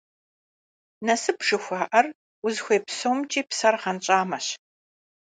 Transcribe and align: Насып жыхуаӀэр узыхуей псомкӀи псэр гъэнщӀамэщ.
Насып 1.05 1.37
жыхуаӀэр 1.47 2.07
узыхуей 2.45 2.81
псомкӀи 2.85 3.41
псэр 3.49 3.75
гъэнщӀамэщ. 3.81 4.45